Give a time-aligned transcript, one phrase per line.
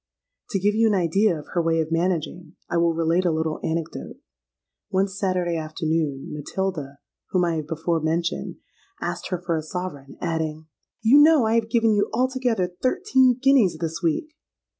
[0.49, 3.59] To give you an idea of her way of managing, I will relate a little
[3.63, 4.15] anecdote.
[4.89, 6.97] One Saturday afternoon, Matilda
[7.29, 8.55] (whom I have before mentioned)
[8.99, 10.65] asked her for a sovereign; adding,
[11.03, 14.33] 'You know I have given you altogether thirteen guineas this week.'